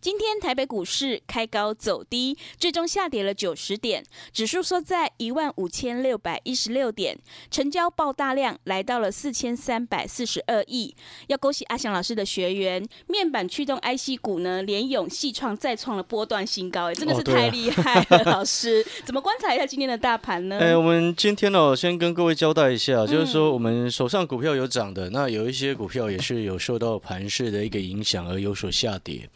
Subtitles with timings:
[0.00, 7.18] 今天台北股市开高走低，最终下跌了九十点，指数收在一万五千六百一十六点，
[7.50, 10.96] 成交爆大量，来到了四千三百四十二亿。
[11.26, 18.82] 要恭喜阿翔老师的学员，面板驱动 IC 股呢，连勇、细创再创了波段新高，哎，真的是太厉害了，老师。
[19.04, 20.58] 怎么观察一下今天的大盘呢？
[20.58, 29.28] 哎，我们今天哦，先跟各位交代一下，就是说我们手上股票有涨的，那有一些股票也是有受到盘势的一个影响而有所下跌。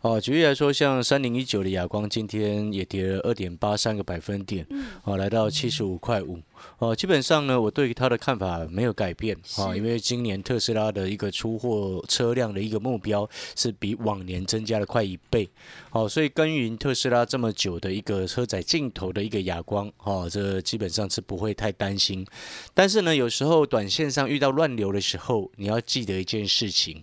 [0.00, 4.64] 哦，举例来说，像三零一九的亚光今天也跌了二点八三个百分点，
[5.02, 6.38] 哦，来到七十五块五。
[6.78, 15.48] 哦，基本上呢，我对它的看法没有改变啊，因为今年特斯拉的一个出货车辆的一个目标是比往年增加了快一倍。
[15.90, 22.24] 哦，所以耕耘特斯拉这么久的一个车载镜头的一个亚光，哦，这基本上是不会太担心。
[22.72, 27.02] 但是呢，有时候短线上遇到乱流的时候，你要记得一件事情。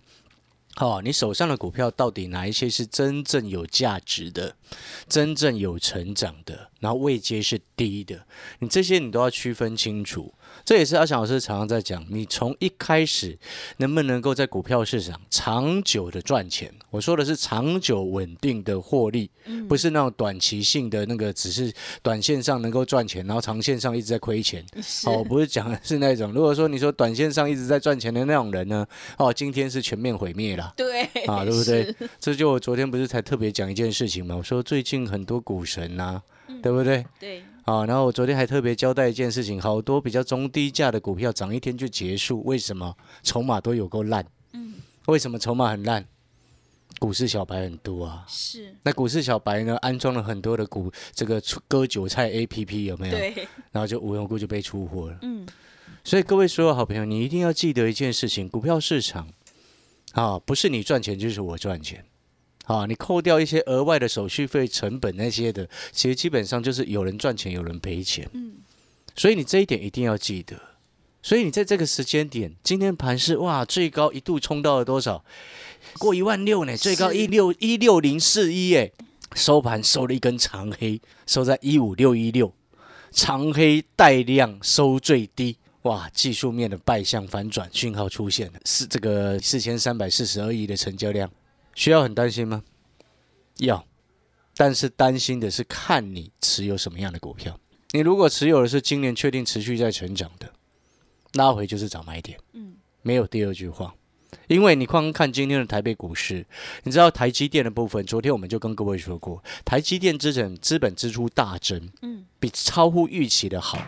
[0.77, 4.55] 好，你手上的股票到底哪一些是真正有价值的、
[5.07, 8.27] 真正有成长的，然后位阶是低的，
[8.59, 10.31] 你这些你都要区分清楚。
[10.63, 13.35] 这也是阿翔老师常常在讲，你从一开始
[13.77, 16.71] 能不能够在股票市场长久的赚钱？
[16.91, 19.31] 我说的是长久稳定的获利，
[19.67, 24.63] 不是那种短期性的那个，只是短线上能够赚钱，然后长线上一直在亏钱。
[25.05, 26.31] 哦，不是讲的是那种。
[26.31, 28.85] 如果说你说短线上一直在赚钱的那种人呢，
[29.17, 30.71] 哦，今天是全面毁灭了。
[30.77, 31.93] 对，啊，对不对？
[32.19, 34.35] 这就我昨天不是才特别讲一件事情嘛？
[34.35, 36.21] 我说最近很多股神呐，
[36.65, 37.05] 对不对？
[37.19, 37.43] 对。
[37.65, 42.97] 啊，然后我昨天还特别交代一件事情，好多比较中低价的股票涨一天就结束，为什么？
[43.21, 44.25] 筹码都有够烂。
[44.53, 44.73] 嗯。
[45.05, 46.03] 为什么筹码很烂？
[46.97, 48.25] 股市小白很多啊。
[48.27, 48.75] 是。
[48.81, 53.15] 那股市小白呢，安装了很多的股这个割韭菜 A P P 有没有？
[53.15, 53.47] 对。
[53.71, 55.19] 然后就无缘无故就被出货了。
[55.21, 55.45] 嗯。
[56.03, 59.29] 所以各位所有好朋友，你一定要记得一件事情：股票市场
[60.13, 62.03] 啊，不是你赚钱就是我赚钱。
[62.65, 68.29] 啊，你扣掉一些额外的手续费、成本那些的，其实基本上就是有人赚钱，有人赔钱。
[68.33, 68.53] 嗯，
[69.15, 70.55] 所以你这一点一定要记得。
[71.21, 75.25] 所以你在这个时间点，今天盘是哇，最高一度冲到了多少？
[75.97, 78.91] 过一万六呢，最高一六一六零四一哎，
[79.33, 82.53] 收盘收了一根长黑，收在一五六一六，
[83.11, 91.27] 长黑带量收最低，哇，技术面的败相反转讯号出现了，是这个四千三百四十二亿的成交量。
[91.75, 92.63] 需要很担心吗？
[93.57, 93.85] 要，
[94.57, 97.59] 但是担心的是看你持有什么样的股票。
[97.91, 100.51] 你如果持有的是今年确定持续在成长的，
[101.33, 102.39] 拉回就是找买点。
[102.53, 103.93] 嗯，没有第二句话。
[104.47, 106.45] 因为你光看今天的台北股市，
[106.83, 113.79] 你知道台积电的部分，昨天我们就跟各位说过，台积电资本资本支出大增，嗯，比超乎预期的好，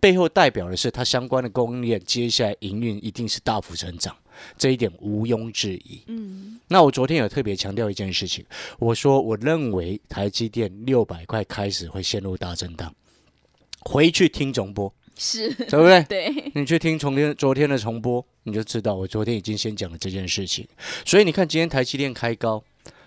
[0.00, 4.16] 背后代表的是它相关的供应链接下来营运一定是大幅成长。
[4.56, 6.02] 这一点毋庸置疑。
[6.06, 8.44] 嗯，那我昨天有特别强调一件事情，
[8.78, 12.94] 我说我认为台积电六百块开始会陷入大震荡。
[13.80, 16.02] 回去听重播，是对不对？
[16.10, 20.66] 对，你去听昨天昨天的重播，你就知道我昨天已经先讲了这件事情。
[21.04, 22.62] 所以你看今天台积电开高，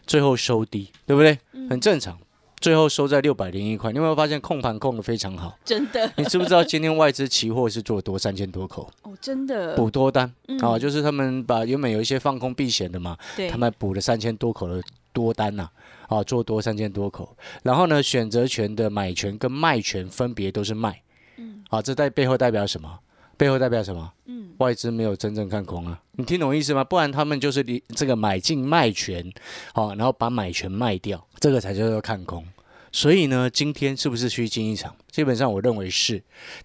[0.08, 1.38] 最后收低，对不对？
[1.70, 2.18] 很正常。
[2.60, 5.58] 最后收在六百零一块，你有没有发现控盘控的非常好？
[5.64, 8.90] 真的，你知不知道今天外资期货是做多三千多口？
[9.04, 9.76] 哦，真的。
[9.76, 10.32] 补多单
[10.62, 13.18] 啊，就是他们把原本有一些放空避险的嘛，
[13.50, 14.82] 他们补了三千多口的
[15.14, 15.70] 多单呐，
[16.08, 21.02] 啊，做多三千多口，然后呢，选择权的买权跟卖权分别都是卖，
[21.38, 23.00] 嗯，啊，这代背后代表什么？
[23.40, 24.12] 背后代表什么？
[24.26, 26.84] 嗯，外资没有真正看空啊，你听懂意思吗？
[26.84, 29.32] 不然他们就是你这个买进卖权，
[29.74, 32.46] 好，然后把买权卖掉，这个才叫做看空。
[32.92, 34.94] 所以呢，今天是不是虚惊一场？
[35.10, 36.22] 基本上我认为是。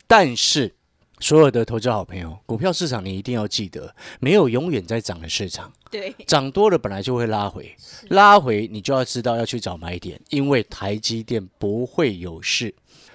[0.08, 0.74] 但是
[1.20, 5.72] 所有的投资好朋友，股票市场你一定要记得，没有永远在涨的市场。
[5.92, 7.72] 对，涨多了本来就会拉回，
[8.08, 12.74] 拉回你就要知道要去找买点，因为台积电不会有事。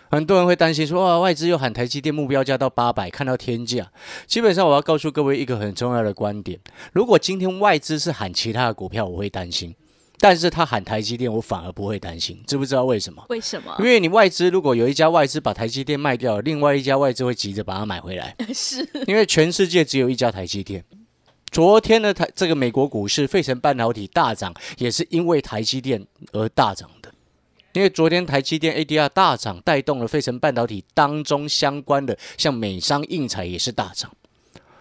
[0.10, 3.92] 很多人会担心说，哇，外资又喊台积电目标价到八百，看到天价。
[4.26, 6.60] 基本上我要告诉各位一个很重要的观点：
[6.92, 9.76] 如果今天外资是喊其他的股票，我会担心。
[10.22, 13.24] 但是他喊台积电，我反而不会担心，知不知道为什么？
[13.30, 13.74] 为什么？
[13.80, 20.84] 因为你外资如果有一家外资把台积电卖掉，另外一家外资会急着把它买回来， 是因为全世界只有一家台积电。
[21.52, 26.99] 昨天的台这个美国股市，费城半导体大涨，也是因为台积电而大涨的。
[27.74, 34.12] 因为昨天台积电 ADR 大涨，带动了费城半导体当中相关的，像美商印材也是大涨。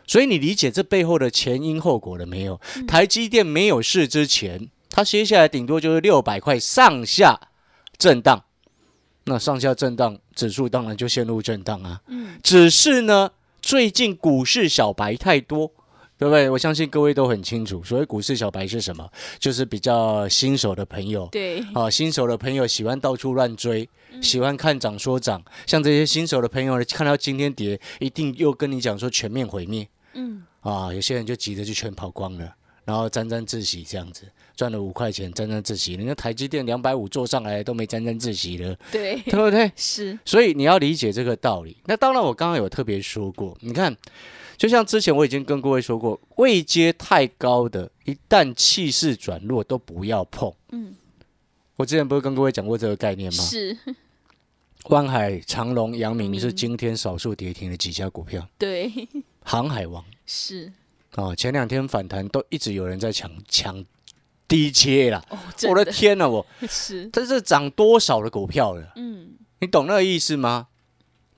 [0.07, 2.59] 所以你理解这背后的前因后果了没有？
[2.87, 4.69] 台积电没有事之前。
[4.91, 7.39] 它接下来顶多就是六百块上下
[7.99, 8.43] 震荡，
[9.25, 12.01] 那上下震荡指数当然就陷入震荡啊。
[12.07, 13.31] 嗯，只是呢，
[13.61, 15.71] 最近股市小白太多，
[16.19, 16.51] 对不对？
[16.51, 19.09] 我相信各位都很清楚，所谓股市小白是什么？
[19.39, 21.29] 就是比较新手的朋友。
[21.31, 23.89] 对，啊，新手的朋友喜欢到处乱追，
[24.21, 25.43] 喜欢看涨说涨。
[25.67, 29.87] 像这些新手的朋友呢，看到今天跌，一定又跟你讲说全面毁灭。
[30.15, 32.53] 嗯，啊，有些人就急着就全跑光了，
[32.85, 34.25] 然后沾沾自喜这样子。
[34.57, 35.95] 赚了五块钱，沾沾自喜。
[35.95, 39.71] 人家台积电两百五做上来都没沾沾自喜了，对对不对？
[39.77, 41.77] 是，所以你要理解这个道理。
[41.85, 43.97] 那当然，我刚刚有特别说过，你看，
[44.59, 50.53] 就像之前我已经跟各位说过，位阶太高的，一旦气势转弱，都不要碰。
[50.73, 50.97] 嗯，
[51.77, 53.43] 我之前不是跟各位讲过这个概念吗？
[53.45, 53.79] 是。
[54.91, 58.47] 湾海、长隆、阳明是今天少数跌停的几家股票。
[58.59, 58.93] 对。
[59.43, 60.73] 航海王是。
[61.15, 63.85] 哦，前两天反弹都一直有人在抢抢。
[64.49, 65.23] 低切了，
[65.69, 68.93] 我的天呐，我 是这是涨多少的股票了？
[68.97, 70.69] 嗯，你懂那个意思吗？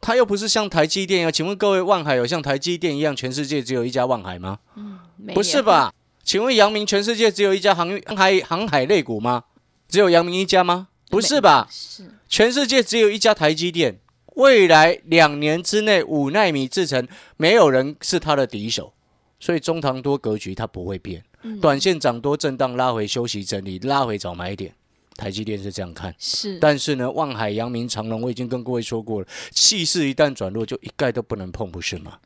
[0.01, 4.59] 它又不是像台积电啊，请问各位，万海有像台积电一样，全世界只有一家万海吗？
[4.77, 4.99] 嗯，
[5.35, 5.93] 不是吧？
[6.25, 9.45] 请问阳明全世界只有一家航运海航海类股吗？
[9.89, 10.89] 只有阳明一家吗？
[11.09, 11.67] 不是吧？
[11.71, 13.99] 是全世界只有一家台积电，
[14.37, 17.07] 未来两年之内五纳米制成，
[17.37, 18.93] 没有人是他的敌手，
[19.41, 21.25] 所以中堂多格局它不会变。
[21.61, 24.75] 短线涨多震荡拉回休息整理拉回找买点，
[25.21, 26.59] 台积电是这样看，是。
[26.59, 32.19] 但是呢，望海、阳明、长隆，我已经跟各位说过了，气势一旦转弱，就一概都不能碰，不是吗？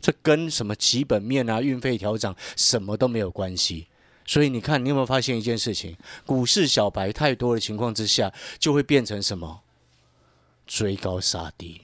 [0.00, 3.86] 这跟什么基本面啊、运费调整什么都没有关系。
[4.26, 5.96] 所以你看，你有没有发现一件事情？
[6.26, 9.60] 股市小白太多的情况之下，就会变成什么？
[10.66, 11.80] 追高杀低，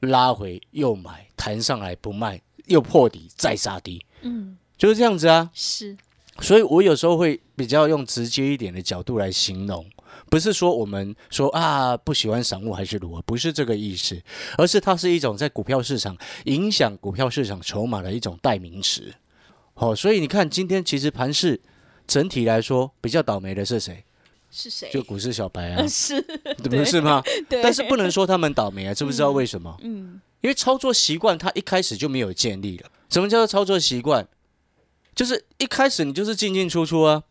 [0.00, 4.04] 拉回又买，弹上来不卖，又破底再杀低。
[4.22, 4.56] 嗯。
[4.78, 5.96] 就是这样子啊，是，
[6.40, 9.84] 所以我有时候会比较用直接一点的角度来形容，
[10.30, 14.20] 不是说我们说啊不喜欢散户还是如何，不是这个意思，
[14.56, 19.14] 而是它是一种在股票市场影响股票市场筹码的一种代名词。
[19.74, 21.60] 好，所以你看今天其实盘市
[22.06, 24.04] 整体来说比较倒霉的是谁？
[24.50, 24.90] 是谁？
[24.92, 26.20] 就股市小白啊， 是，
[26.62, 27.22] 不是吗？
[27.48, 27.62] 对。
[27.62, 29.74] 但是不能说他们倒霉啊，知不知道为什么？
[29.82, 32.90] 嗯，因为操作习惯他一开始就没有建立了。
[33.08, 34.28] 什么叫做操作习惯？
[35.14, 37.22] 就是一开始你就是进进出出啊，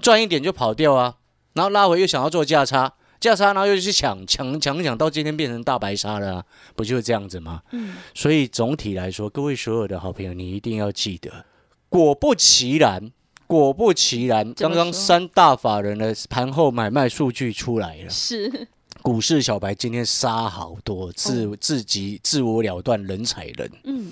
[0.00, 1.16] 赚一点就跑掉啊，
[1.52, 6.44] 然后拉回又想要做价差，价差然后又去抢抢抢抢，到今天变成大白鲨了，
[6.74, 7.62] 不就是这样子吗？
[7.72, 11.44] 嗯，所以总体来说，各位所有的好朋友，你一定要记得，
[11.88, 13.10] 果不其然，
[13.46, 18.68] 果不其然，刚刚三大法人的盘后买卖数据出来了，是。
[19.00, 24.10] 股市小白今天杀好多，自自己自我了断，人踩人，嗯。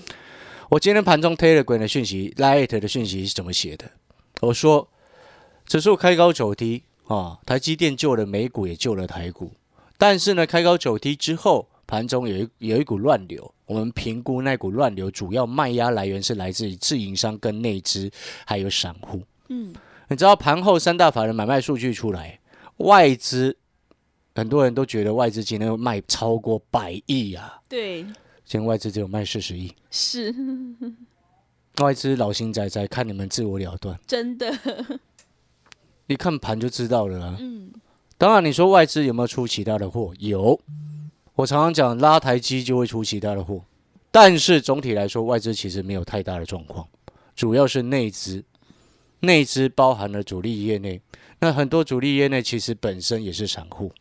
[0.69, 3.89] 我今天盘中 Telegram 的讯息，Light 的讯息是怎么写的？
[4.41, 4.89] 我说
[5.65, 9.53] 指数开高走低啊，台积电救了美股，也救了台股。
[9.97, 13.55] 但是呢，开高走低之后，盘中有一有一股乱流。
[13.67, 18.11] 我们评估那股乱流主要卖压来源是来自于自营商跟内资，
[18.44, 19.23] 还有散户。
[19.49, 19.73] 嗯，
[20.08, 22.41] 你知道盘后三大法人买卖数据出来，
[22.79, 23.56] 外资
[24.35, 27.61] 很多人都觉得外资今天卖超过百亿啊。
[27.69, 28.05] 对。
[28.46, 30.34] 现在外资只有卖四十亿，是。
[31.82, 34.50] 外资老心仔仔看你们自我了断，真的，
[36.08, 37.36] 一看盘就知道了啊。
[37.38, 37.70] 嗯，
[38.17, 40.15] 当然你说外资有没有出其他的货？
[40.19, 40.58] 有，
[41.34, 43.62] 我常常讲拉台机就会出其他的货，
[44.10, 46.88] 但是总体来说外资其实没有太大的状况，
[47.34, 48.43] 主要是内资，
[49.20, 50.98] 内资包含了主力业内，
[51.41, 53.93] 那很多主力业内其实本身也是散户，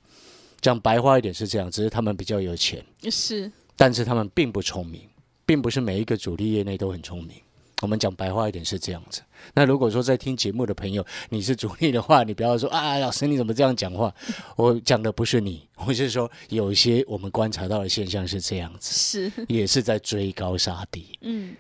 [0.62, 3.52] 讲白话一点是这样，只是他们比较有钱，是。
[3.76, 5.02] 但是他们并不聪明，
[5.46, 7.36] 并不是每一个主力业内都很聪明。
[7.82, 9.22] 我们讲白话一点是这样子。
[9.54, 14.14] 那如果说在听节目的朋友你是主力的话，你不要说啊，老师你怎么这样讲话？
[14.56, 21.20] 我讲的不是你，我是说有一些我们观察到的现象是这样子，是也是在追高杀低。
[21.22, 21.54] 嗯，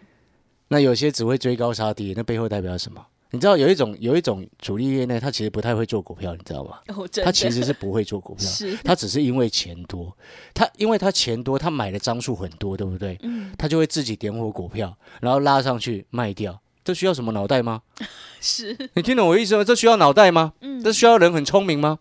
[0.70, 3.06] 那有些只会追高杀低，那背后代表什么？
[3.36, 6.80] 你知道有一种有一种主力业内，他其实不太会做股票，你知道吗？
[7.22, 8.48] 他其实是不会做股票，
[8.84, 10.16] 他只是因为钱多，
[10.54, 13.20] 他因为他钱多，他买的张数很多，对不对？
[13.24, 17.82] 嗯，他就会自己点火股票，然后拉上去卖掉，这需要什么脑袋吗？
[18.40, 19.64] 是，你听懂我意思吗？
[19.66, 20.54] 这需要脑袋吗？
[20.62, 22.00] 嗯，这需要人很聪明吗？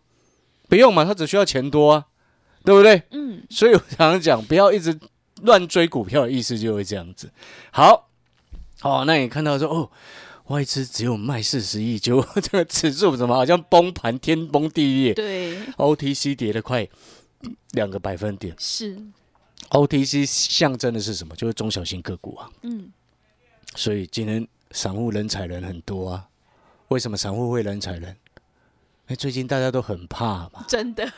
[0.68, 2.06] 不用嘛，他只需要钱多啊，
[2.64, 3.02] 对不对？
[3.10, 4.98] 嗯，所以我常常讲，不要一直
[5.42, 7.30] 乱追股票的意思就会这样子。
[7.72, 8.08] 好，
[8.80, 9.90] 好，那你看到说哦，
[10.48, 16.86] 外资只有卖四十亿，结果 这个指数怎么好像崩盘，天崩地裂对，，OTC 跌了快
[17.72, 18.54] 两个百分点。
[18.58, 18.98] 是
[19.70, 21.34] ，OTC 象征的是什么？
[21.36, 22.50] 就是中小型个股啊。
[22.62, 22.90] 嗯，
[23.74, 26.28] 所以今天散户人踩人很多啊。
[26.88, 28.14] 为什么散户会人踩人？
[29.06, 31.10] 哎，最近大家都很怕嘛，真的，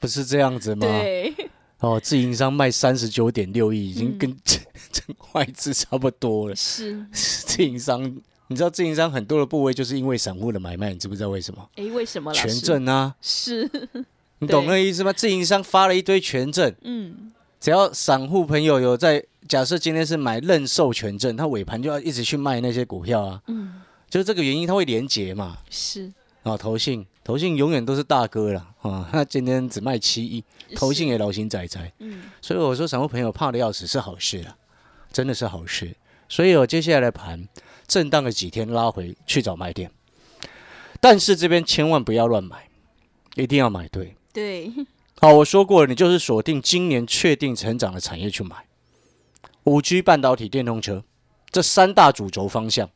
[0.00, 0.80] 不是这样子吗？
[0.86, 1.32] 对，
[1.78, 4.58] 哦，自营商卖三十九点六亿，已经嗯跟 这
[4.92, 5.02] 这
[5.32, 6.56] 外资差不多了。
[6.56, 8.16] 是，自营商，
[8.48, 11.68] 你知道自营商很多的部位就是因为散户的买卖，你知不知道为什么？
[11.76, 12.48] 哎，为什么权？
[12.60, 13.70] 证啊，是，
[14.40, 15.12] 你懂那个意思吗？
[15.12, 25.56] 自营商发了一堆权证，嗯，只要散户朋友有在，假设今天是买认售权证，他尾盘就要一直去卖那些股票啊，嗯，就是这个原因，他会连结嘛。
[25.70, 30.44] 是，啊，投信，投信永远都是大哥啦，啊，他今天只卖七亿，
[30.76, 34.56] 投信，也老型仔仔，嗯，所以我说散户朋友怕的要死是好事啊，
[35.10, 35.96] 真的是好事。
[36.28, 37.46] 所以我接下来的盘
[37.86, 39.90] 震荡了几天，拉回去找卖点，
[41.00, 42.68] 但是这边千万不要乱买，
[43.34, 44.16] 一定要买对。
[44.32, 44.72] 对，
[45.20, 48.66] 好，我说过了，你就是锁定今年确定成长的产业去买，
[49.64, 51.04] 五 G、半导体、电动车
[51.50, 52.90] 这三大主轴方向。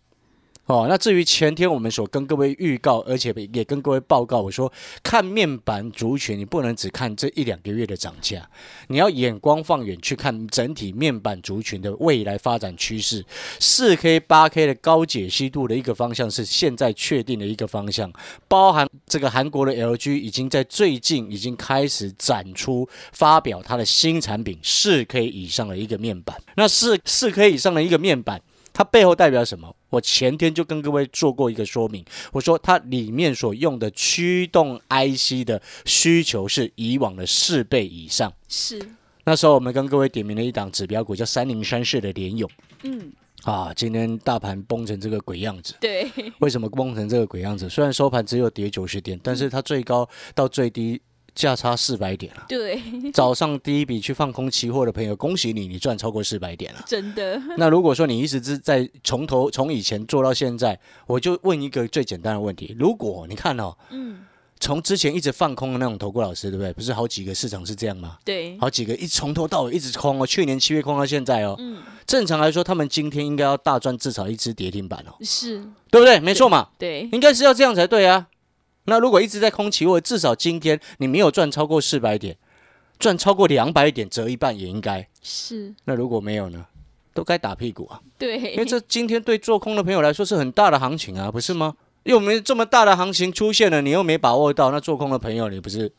[0.68, 4.70] 哦，那至于前天我们所跟各位预告，而且也跟各位报告，我说
[5.02, 8.46] 看面板族群，你不能只看这一两个月的涨价，
[8.88, 13.25] 你要眼光放远去看整体面板族群的未来发展趋势。
[13.58, 18.12] 四 K、八 K 的高解析度的一个方向是现在确定的一个方向，
[18.46, 26.37] 包含这个韩国的 LG 已经在最近已经开始展出发表它的新产品四 K 以上的一个面板。
[26.56, 28.42] 那四四 K 以上的一个面板，
[28.75, 29.75] 它背后代表什么？
[29.90, 38.33] 我前天就跟各位做过一个说明，我说它里面所用的驱动 IC 的需求是以往的四倍以上。
[38.49, 38.78] 是，
[39.25, 42.50] 那时候我们跟各位点名了一档指标股，叫三零三四的联勇
[42.83, 43.12] 嗯，
[43.45, 45.75] 啊，今天大盘崩成这个鬼样子。
[45.80, 47.68] 对，为什么崩成这个鬼样子？
[47.68, 51.00] 虽然收盘只有跌九十点，但是它最高到最低
[51.38, 52.45] 价差四百点了。
[52.49, 52.83] 对，
[53.14, 56.83] 早上第一笔去放空期货的朋友，恭喜你，你赚超过四百点了。
[56.85, 64.18] 真的，那如果说你一直是在从头从以前做到现在，我就问一个最简单的问题：如果你看哦，嗯，
[64.59, 66.73] 从之前一直放空的那种投顾老师，对不对？
[66.73, 68.18] 不是好几个市场是这样吗？
[68.25, 71.54] 对，好几个一从头到尾一直空哦，去年七月空到现在哦。
[71.61, 76.18] 嗯，正常来说，他们今天应该要大赚至少一只跌停板哦，是，对不对？
[76.18, 76.71] 没错嘛。
[76.76, 78.26] 对，应该是要这样才对啊。
[78.88, 82.37] 那如果一直在空期货，至少今天你没有赚超过四百点，
[82.99, 85.07] 赚超过两百点，折一半也应该。
[85.23, 86.64] 是，那如果没有呢，
[87.12, 88.00] 都该打屁股啊！
[88.18, 91.75] 对，因为这今天对做空的朋友来说是很大的行情啊，不是吗？
[92.04, 95.92] 又没这么大的行情出现了，你又没把握到，那做空的朋友你不是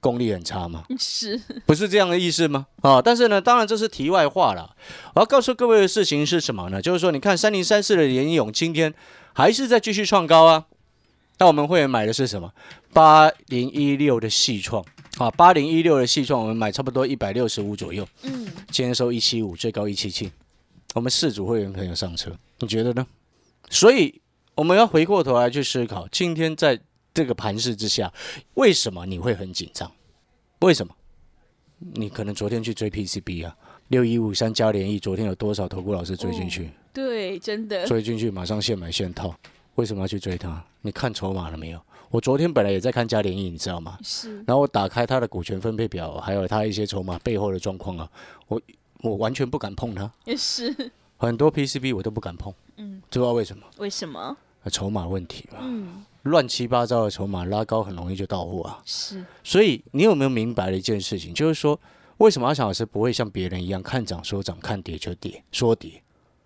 [0.00, 0.84] 功力很差吗？
[0.98, 2.66] 是，不是这样的意思吗？
[2.80, 4.74] 啊，但是呢，当然这是题外话了。
[5.14, 6.80] 我要告诉各位的事情是什么呢？
[6.80, 8.94] 就是说，你看三零三四的联勇今天
[9.34, 10.64] 还是在继续创高啊。
[11.40, 12.52] 那我们会员买的是什么？
[12.92, 14.84] 八零一六的细创
[15.16, 20.30] 啊，八零一六的细创，我们买差不多一百六十五左右，嗯，今天收一七五，最高一七七。
[20.94, 23.06] 我们四组会员朋友上车，你觉得呢？
[23.70, 24.20] 所以
[24.54, 26.78] 我们要回过头来去思考，今天在
[27.14, 28.12] 这个盘势之下，
[28.54, 29.90] 为什么你会很紧张？
[30.58, 30.94] 为什么？
[31.78, 33.56] 你可能昨天去追 PCB 啊，
[33.88, 36.68] 六一五三加联益，昨天有多少投顾老师追进去？
[36.92, 39.34] 对，真的，追进去马上现买现套，
[39.76, 40.62] 为什么要去追它？
[40.82, 41.80] 你看筹码了没有？
[42.10, 43.98] 我昨天本来也在看加联益，你知道吗？
[44.02, 48.10] 是，然后我打开它的股权分配表，还有它一些筹码背后的状况啊，
[48.48, 48.60] 我
[49.02, 53.64] 我完全不敢碰它，也是，很多 PCB 我都不敢碰，嗯，知道为什么？
[53.78, 54.36] 为什么？
[54.70, 58.82] 筹码问题嘛，嗯，乱七八糟的筹码拉高很容易就到货啊。
[58.84, 61.80] 是，所以你有没有明白了一件事情，就是说
[62.18, 66.02] 为什么阿强老师不会像别人一样看涨说涨，看跌就跌，说跌。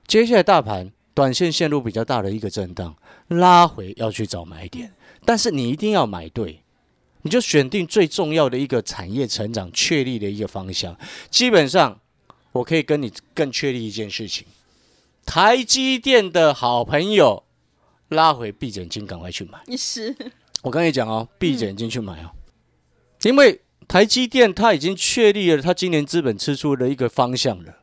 [0.07, 2.95] 接下来大盘短线陷入比较大的一个震荡，
[3.29, 4.93] 拉回要去找买点，
[5.25, 6.63] 但是你一定要买对，
[7.23, 10.99] 你就选定最重要的一个产业成长确立的一个方向。
[11.31, 12.01] 基本上，
[12.53, 14.47] 我可以跟你更确立一件事情：
[15.25, 17.45] 台积电的好朋友
[18.09, 19.61] 拉回闭着眼睛赶快去买。
[19.67, 20.15] 也是，
[20.63, 22.31] 我跟你讲哦，闭着眼睛去买哦，
[23.23, 27.79] 因为台积电它已经确立了它今年资本支出的一个方向了。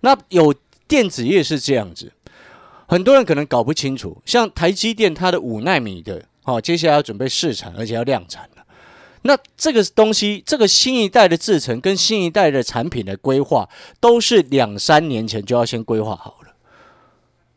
[0.00, 0.54] 那有
[0.86, 2.12] 电子业是这样子，
[2.86, 8.64] 很多人可能搞不清楚，像台积电它的五纳米的，哦，接下来要准备试产，而且要量产了。
[9.22, 16.54] 那这个东西，这个新一代的制程跟新一代的产品的规划，都是两三年前就要先规划好了。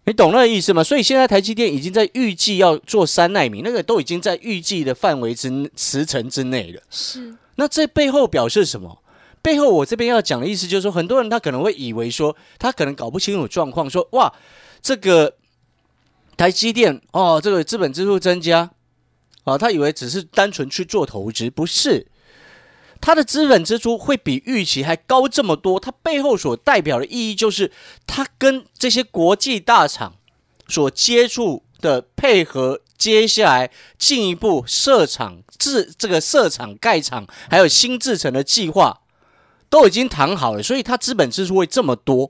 [0.05, 0.83] 你懂那个意思吗？
[0.83, 6.81] 所以现在台积电已经在预计要做三纳米，那个都已经在预计的范围之时程之内了。
[6.89, 9.03] 是，那这背后表示什么？
[9.43, 14.33] 背后我这边要讲的意思就是说，很多人他可能会以为说，他可能搞不清楚状况，说哇，
[14.81, 15.35] 这个
[16.37, 18.71] 台积电哦，这个资本支出增加，
[19.43, 22.07] 啊，他以为只是单纯去做投资，不是。
[23.01, 27.71] 它的资本支出会比预期还高这么多，它背后所代表的意义就是，
[28.05, 30.15] 它跟这些国际大厂
[30.67, 38.99] 所接触的配合，接下来进一步设厂制这个设厂盖厂，还有新制成的计划
[39.69, 42.29] 都已经谈好了，所以它资本支出会这么多。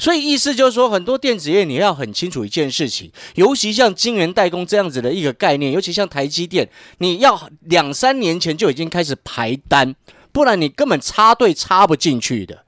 [0.00, 9.94] 所以意思就是说，很多电子业你要很清楚一件事情，尤其像晶圆代工这样子的一个概念，尤其像台积电，你要两三年前就已经开始排单，
[10.32, 12.64] 不然你根本插队插不进去的。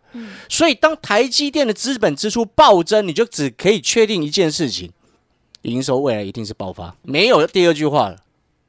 [0.46, 4.90] 所以当台积电的资本支出暴增，你就只可以确定一件事情：
[5.62, 8.18] 营收未来一定是爆发，没有第二句话了。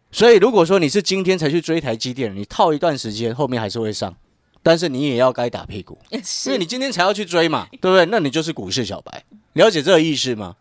[0.10, 4.16] 所以如果说你是今天才去追台积电，你套一段时间，后面还是会上。
[4.64, 6.20] 但是你也要该打屁股， 因
[6.54, 8.06] 为你今天才要去追嘛， 对不对？
[8.06, 10.56] 那你就是股市小白，了解这个意思吗？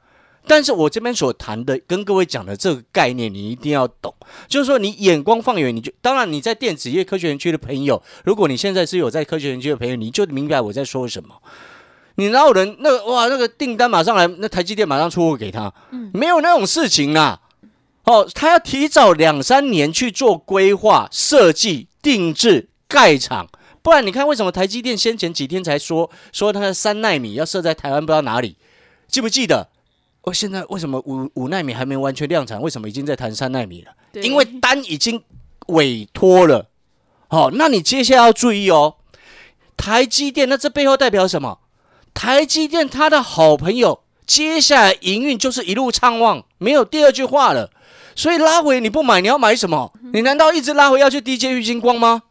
[0.45, 4.13] 但是我这边所谈的，跟各位讲的这个概念，你一定要懂。
[4.49, 11.37] 就是说，你眼光放远，你就当然你在电子业科学园区的朋友，如果你现在是有在科学园区的朋友，你就明白我在说什么。
[12.17, 17.41] 你哪有人那个哇，那个订单马上来，那台积电马上出货给他，嗯没有那种事情啊。
[18.05, 23.49] 哦，他要提早两三年去做规划、设计、定制、盖厂。
[23.83, 28.57] 不然你看，为什么台积电先前几天才说说它的三纳米要设在台湾，不知道哪里？
[29.09, 29.69] 记不记得？
[30.23, 32.63] 哦，现在为什么五五纳米还没完全量产？
[32.63, 33.93] 为什么已经在谈三纳米了？
[34.23, 35.23] 因为单已经
[35.67, 36.69] 委托了。
[37.27, 38.97] 好，那你接下来要注意哦，
[39.77, 41.59] 台积电那这背后代表什么？
[42.15, 47.71] 台积电他的好朋友接下来营运就是一路畅旺，没有第二句话了。
[48.15, 49.93] 所以拉回你不买，你要买什么？
[50.13, 52.23] 你难道一直拉回要去低阶玉金光吗？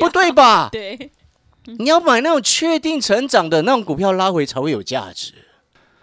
[0.00, 0.68] 不对吧？
[0.72, 1.10] 对，
[1.78, 5.32] 你要买那种确定成长的那种股票，拉回才会有价值。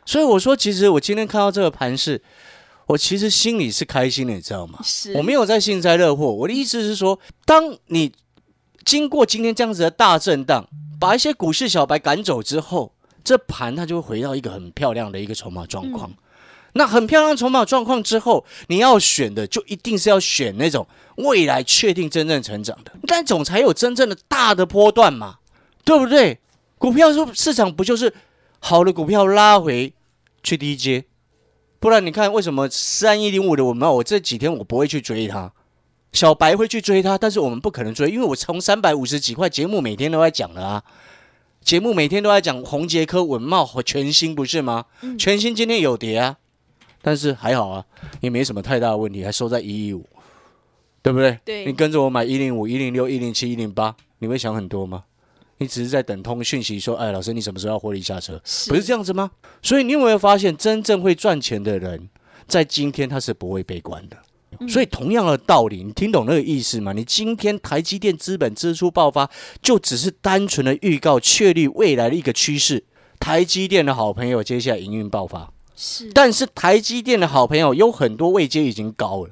[0.06, 2.22] 所以我说，其实我今天看到这个盘势，
[2.88, 4.79] 我其实心里是开心的，你知道吗？
[4.83, 6.31] 是，我没有在幸灾乐祸。
[6.31, 8.12] 我的意思是说，当你
[8.83, 10.68] 经过今天这样子的大震荡，
[11.00, 16.12] 把一些股市小白赶走之后，这盘它就会回到一个很漂亮的一个筹码状况。
[16.77, 20.85] 那很漂亮筹码状况之后，你要选的就一定是要选那种
[21.16, 25.38] 未来确定真正成长的那种，才有真正的大的波段嘛，
[25.85, 26.40] 对不对？
[26.77, 28.14] 股票市市场不就是
[28.59, 29.94] 好的股票拉回
[30.44, 31.05] 去低阶，
[31.79, 35.53] 不然你看为什么三一零五的我们我这几天我不会去追它，
[36.11, 40.83] 小白会去追它，但是我们不可能追，因为我从三百五十几块节目每天都在讲了啊，
[41.61, 44.85] 节目每天都在讲红杰科、文茂和全新不是吗？
[45.18, 46.35] 全新今天有跌啊。
[47.05, 47.85] 但是还好啊，
[48.20, 50.03] 也没什么太大的问题，还收在一一五，
[51.03, 51.37] 对不对？
[51.46, 51.63] 对。
[51.63, 55.03] 你跟着我买一零五、一零六、一零七、一零八，你会想很多吗？
[55.59, 58.41] 你只是在等通讯息说，哎，老师，你什么时候要获利下车？
[58.70, 59.29] 不是这样子吗？
[59.61, 62.09] 所以你有没有发现，真正会赚钱的人，
[62.48, 64.18] 在今天他是不会悲观的。
[64.68, 66.91] 所以同样的道理，你听懂那个意思吗？
[66.91, 69.29] 你今天台积电资本支出爆发，
[69.61, 72.83] 就只是单纯的预告确立未来的一个趋势。
[73.20, 75.51] 台积电的好朋友，接下来营运爆发。
[75.75, 79.31] 是，但是台积电的好朋友有很多位阶已经高了，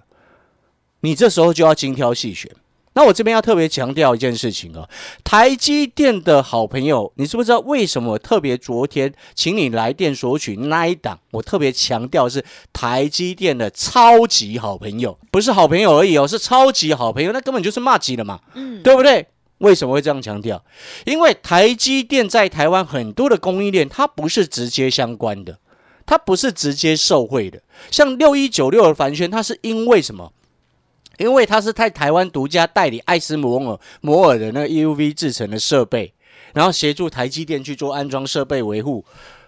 [1.01, 2.51] 你这时候就要精挑细选。
[2.95, 4.87] 那我这边要特别强调一件事情啊，
[5.23, 11.19] 台积电的好朋友，你知不知道为什么特别昨天请你来电索取那一档？
[11.31, 19.25] 我特别强调是台积电的超级好朋友，不是好朋友而已哦，是超级好朋友，那根本就是骂级了嘛，嗯，对不对？
[19.57, 20.63] 为什么会这样强调？
[21.05, 25.57] 因为台积电在台湾很多的供应链，它不是直接相关的。
[26.05, 30.31] 它不是直接受贿的，像六一九六的凡轩，它是因为什么？
[31.17, 36.13] 因为它是在台湾独家代理爱斯摩尔摩尔的那个 EUV 制成的设备，
[36.53, 39.05] 然后协助台积电去做安装设备维护。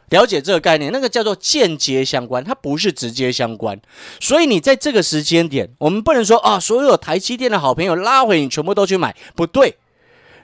[0.09, 3.81] 了解这个概念，那个叫做间接相关，它不是直接相关。
[4.19, 9.77] 所以你在这个时间点，我们不能说啊，所有台积电的好朋友拉回，你全部都去买，不对。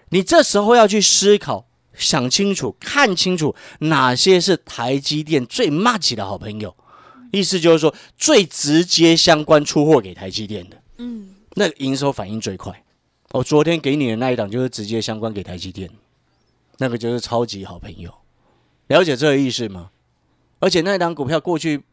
[0.10, 1.67] 你这时候要去思考。
[1.93, 6.75] 想清楚，看清楚哪些是台积电最 much 的好朋友，
[7.32, 12.84] 意思就是说最直接相关出货给台积电的，嗯，那营收反应最快。
[13.32, 15.89] 我昨天给你的那一档就是直接相关给台积电，
[16.77, 18.13] 那个就是超级好朋友。
[18.88, 19.91] 了解这个意思吗？
[20.60, 21.84] 而且那一档股票过去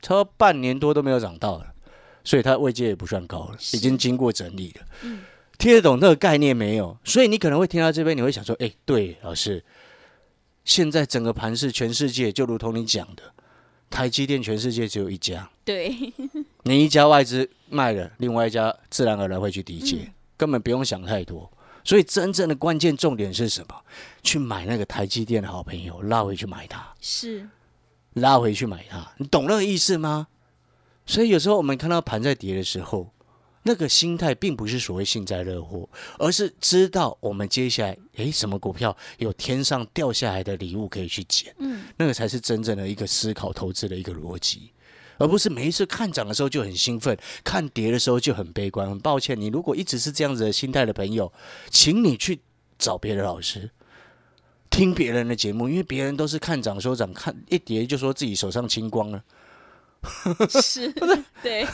[0.00, 1.74] 超半年多都没有涨到了，
[2.22, 4.86] 所以它位阶也不算高了，已经经过整理了。
[5.02, 5.22] 嗯。
[5.58, 6.96] 听得懂那个概念没有？
[7.04, 9.64] 所以你可能会听到这边，你会想说：“哎，对，老师，
[10.64, 13.22] 现在整个盘市，全世界就如同你讲的，
[13.88, 16.12] 台积电全世界只有一家，对，
[16.64, 21.50] 你一家外资卖了，另外一家自然而然会去低接，根本不用想太多。
[21.84, 23.74] 所以真正的关键重点是什么？
[24.22, 27.48] 去买那个台积电的好朋友，拉回去买它，是
[28.14, 30.28] 拉回去买它，你懂那个意思吗？
[31.06, 33.12] 所以有时候我们看到盘在跌的时候，
[33.64, 44.70] 那个心态并不是所谓幸灾乐祸，而是知道我们接下来诶什么股票有天上掉下来的礼物可以去捡，嗯，那个才是真正的一个思考投资的一个逻辑。
[45.16, 48.88] 而不是每一次看涨的时候就很兴奋，看跌的时候就很悲观。
[48.88, 51.32] 很抱歉，你如果一直是这样子的心态的朋友，
[51.70, 52.40] 请你去
[52.78, 53.70] 找别的老师，
[54.68, 59.22] 听别人的节目，因为别人都是看涨说涨，看一跌就说自己手上清光了，
[60.62, 60.92] 是，
[61.42, 61.64] 对，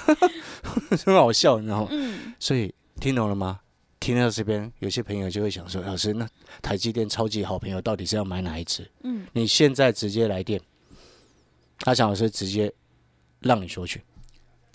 [1.05, 1.88] 很好笑，你知道吗？
[1.90, 2.35] 嗯。
[2.38, 3.61] 所以听懂了吗？
[3.99, 6.29] 听到这边，有些朋友就会想说：“老师，那
[6.62, 9.27] 台积电超级好朋友到底是要买哪一只？”嗯。
[9.33, 10.61] 你现在直接来电，
[11.85, 12.73] 阿强老师直接。
[13.43, 14.03] 让你索取，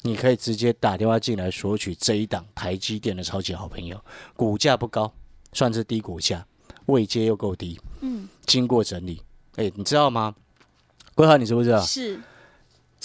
[0.02, 4.04] 你可以直接打电话进来索取这一档台积电的超级好朋友，
[4.36, 5.14] 股价不高，
[5.54, 6.44] 算是低股价，
[6.88, 9.22] 位阶又够低，嗯，经过整理，
[9.58, 10.34] 哎，你知道吗？
[11.14, 11.80] 桂华，你知不知道？
[11.80, 12.20] 是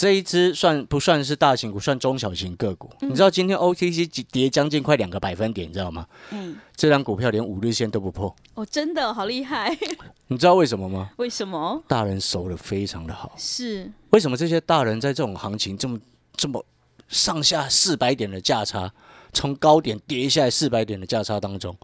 [0.01, 2.91] 这一只算不算是大型股，算中小型个股？
[3.01, 6.07] 你知道今天 OTC 跌将近快两个百分点，你知道吗？
[6.31, 9.77] 嗯，这张股票连五日线都不破，哦，真的好厉害。
[10.29, 11.11] 你知道为什么吗？
[11.19, 11.85] 为什么？
[11.87, 13.35] 大人守的非常的好。
[13.37, 13.93] 是。
[14.09, 16.01] 为什么这些大人在这种行情这么
[16.35, 16.65] 这么
[17.09, 18.91] 上下四百点的价差，
[19.35, 21.77] 从高点跌下来四百点的价差当中，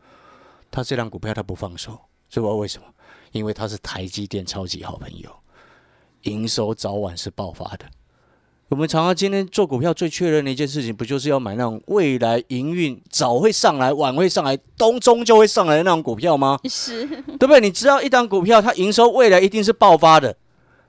[0.70, 2.00] 他这张股票他不放手，
[2.30, 2.88] 知道为什么？
[3.32, 5.30] 因为他是台积电超级好朋友，
[6.22, 7.84] 营收早晚是爆发的。
[8.68, 16.58] 我们常常今天做股票最确认的一件事情，不就是要买那种未来营运早会上来、晚会上来、冬中就会上来的那种股票吗？
[16.68, 17.60] 是，对不对？
[17.60, 20.36] 你知道一档股票它营收未来一定是爆发的，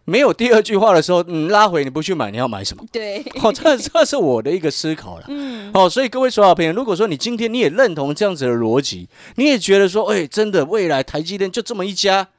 [0.06, 2.84] 没有第二句话的时候，你拉回你不去买，你要买什么？
[2.92, 5.26] 对，哦，这这是我的一个思考了。
[5.28, 12.30] 嗯，哦，所以各位所有朋友，如果说你今天你也认同这样子的逻辑，你也觉得说，哎，真的未来台积电就这么一家，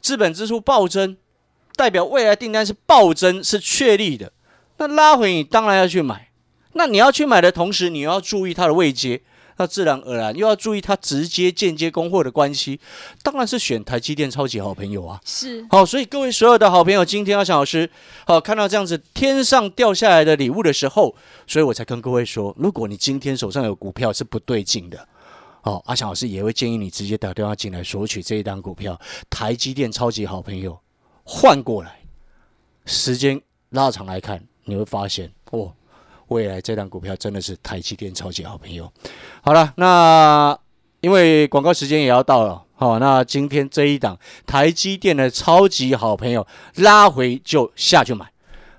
[0.00, 1.18] 资本支出暴增，
[1.76, 4.32] 代表未来订单是暴增，是确立的。
[4.80, 6.30] 那拉回你当然要去买，
[6.72, 9.20] 那你要去买的同时，你又要注意它的位阶，
[9.58, 12.80] 那自然而然又要注意它直接、间接供货的关系，
[13.22, 15.20] 当然是选台积电超级好朋友啊。
[15.22, 17.90] 是好，所以各位所有的好朋友，今天阿翔老师
[18.26, 21.14] 好看到这样子天上掉下来的礼物的时候，
[21.46, 25.06] 所以我才跟各位说，如果你今天手上有股票是不对劲的，
[25.64, 30.80] 哦，阿翔老师也会建议你直接打电话进来索取这一单股票，台积电超级好朋友
[31.22, 32.00] 换过来，
[32.86, 33.38] 时间
[33.68, 34.42] 拉长来看。
[34.70, 35.72] 你会发现，哦，
[36.28, 38.90] 未来这档股票真的是台积电超级好朋友。
[39.42, 40.56] 好了，那
[41.00, 48.30] 因为广告时间也要到了，好，那今天这一档台积电的超级好朋友拉回就下去买。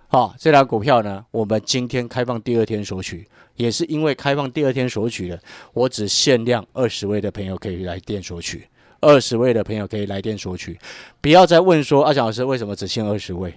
[0.08, 5.40] 好，这档股票呢，我们今天开放第二天索取，也是因为开放第二天索取的，
[5.74, 8.68] 我只限量二十位的朋友可以来电索取，
[9.00, 10.80] 二十位的朋友可以来电索取，
[11.22, 13.54] 不要再问说阿翔老师为什么只限二十位。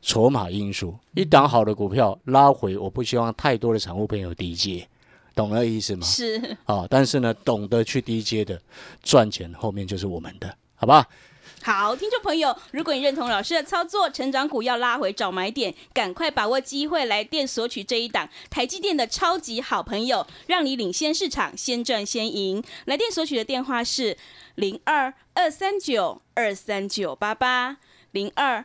[0.00, 4.88] 筹码因素，一档好的股票拉回，我不希望太多的散户朋友低接，
[5.34, 6.06] 懂了意思吗？
[6.06, 8.60] 是啊，但是呢，懂得去低接的
[9.02, 11.06] 赚钱，后面就是我们的，好吧？
[11.60, 22.62] 好，听众朋友，如果你认同老师的操作，成长股要拉回找买点，赶快把握机会来电索取这一档台积电的超级好朋友，让你领先市场，先赚先赢。
[22.84, 24.16] 来电索取的电话是
[24.54, 27.78] 零二二三九二三九八八
[28.12, 28.64] 零二。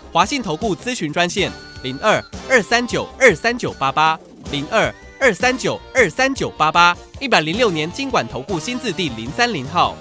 [0.13, 1.49] 华信投顾咨询专线
[1.83, 4.19] 零二二三九二三九八八
[4.51, 9.95] 零二二三九二三九八八一百零六年经管投顾新字第零三零号。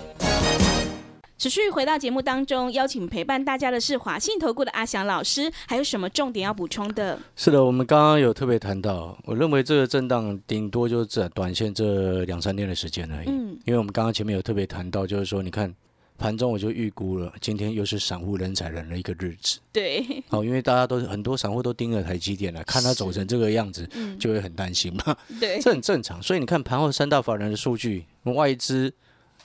[1.38, 7.16] 持续回到节目当中，邀请陪伴大家的是华信投顾的阿翔老师，还有什么重点要补充的？
[7.37, 13.29] 是的，我们刚刚有特别谈到，我认为这个震荡顶多就这短线这两三天的时间而已。
[13.29, 15.73] 嗯，因为我们刚刚前面有特别谈到，就是说你看。
[16.20, 19.59] 盘中我就预估了，今天又是散户人踩人的一个日子。
[19.72, 25.16] 对，好，因为大家都很多散户都盯着台积电了，看它走成这个样子，就会很担心嘛。
[25.40, 26.22] 对， 这很正常。
[26.22, 28.92] 所以你看盘后三大法人的数据，外资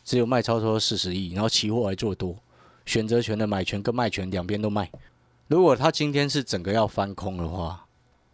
[0.04, 2.36] 只有卖超超四十亿，然后期货还做多，
[2.86, 4.92] 选择权的买权跟卖权两边都卖，
[5.48, 7.86] 如果他今天是整个要翻空的话，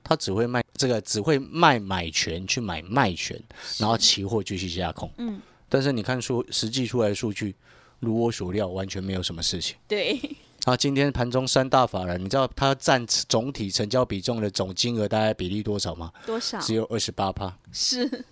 [0.04, 3.40] 他只会卖这个，只会卖买权去买卖权，
[3.78, 5.08] 然后期货继续加空。
[5.18, 7.56] 嗯，但是你看出实际出来的数据，
[8.02, 9.78] 如我所料，完全没有什么事情。
[9.88, 10.20] 对。
[10.66, 16.12] 啊，今天盘中三大法人，你知道它占总体成交比重的总金额大概比例多少吗？
[16.26, 16.60] 多少？
[16.60, 17.58] 只有二十八趴。
[17.72, 18.26] 是。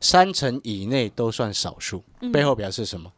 [0.00, 3.12] 三成以内都算少数，背后表示什么？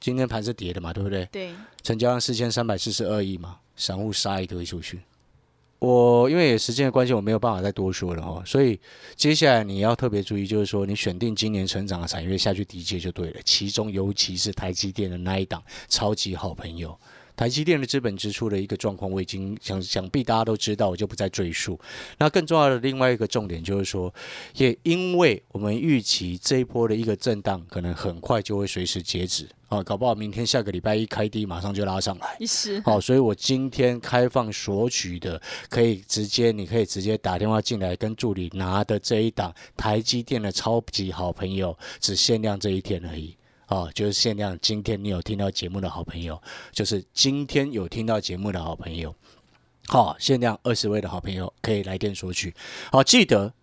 [0.00, 1.26] 今天盘是跌的嘛，对不对？
[1.26, 1.52] 对。
[1.82, 5.02] 成交量四千三百四十二亿嘛，散户杀一堆出去。
[5.82, 8.40] 我因为时间的关系，我没有办法再多说了哦。
[8.46, 8.78] 所以
[9.16, 13.40] 接下来你要特别注意，就是说你选定今年成长的产业下去低接就对了。
[13.44, 16.96] 其中尤其是台积电的那一档超级好朋友。
[17.34, 21.80] 台积电的资本支出的一个状况，我已经想想必大家都知道，我就不再赘述。
[22.18, 24.14] 那更重要的另外一个重点就是说，
[24.54, 32.36] 也因为我们预期这一波的一个震荡，可能很快就会随时截止啊，搞不好明天下个礼拜一开低，马上就拉上来。
[32.46, 32.78] 是。
[32.82, 43.34] 好，所以我今天开放索取的，可以直接，你可以直接打电话进来跟助理拿的这一档台积电的超级好朋友，只限量这一天而已。
[43.68, 44.58] 哦，就是限量。
[44.60, 46.38] 今天你有听到节目的好朋友，
[46.70, 49.14] 就是今天有听到节目的好朋友，
[49.86, 52.54] 好，限量二十位的好朋友可以来电索取。
[52.90, 53.54] 好，记得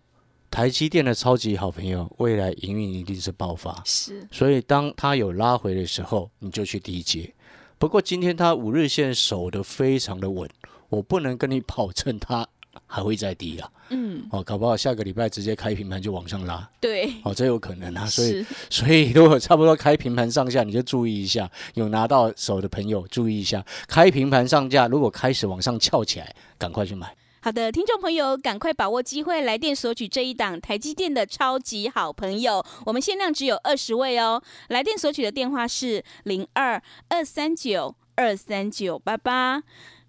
[0.50, 3.80] 台积电的超级好朋友，未来营运一定是爆发。
[3.84, 7.32] 是，所以当它有拉回的时候，你就去低接。
[7.78, 10.48] 不过今天它五日线守得非常的稳，
[10.88, 12.46] 我不能跟你保证它。
[12.86, 13.70] 还会再低啊？
[13.90, 16.68] 嗯，哦，搞不好下个礼拜直接开平盘就往上拉。
[16.80, 18.06] 对，哦，这有可能啊。
[18.06, 27.14] 所以，所以如果差不多开平盘上下，你就注意一下，有拿到手的朋友注意一下，开平盘上架，如果开始往上翘起来，赶快去买。
[27.42, 34.42] 好的，听众朋友，赶快把握机会，来电索取这一档台积电的超级好朋友，我们限量只有二十位哦。
[34.68, 39.62] 来电索取的电话是零二二三九二三九八八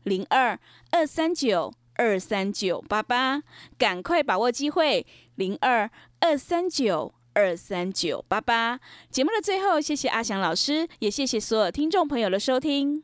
[0.03, 0.59] 零二
[0.91, 1.73] 二三九。
[1.95, 3.43] 二三九八八，
[3.77, 5.87] 赶快把握机会，零二
[6.19, 8.79] 二三九二三九八八。
[9.11, 13.03] 节目的最后，谢谢阿翔老师，也谢谢所有听众朋友的收听。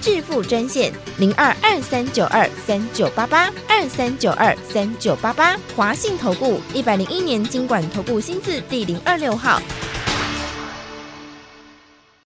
[0.00, 5.56] 致富专线零二二三九二三九八八二三九二三九八八。
[5.76, 9.60] 华信投顾一百零一年经管投顾新字第零二六号。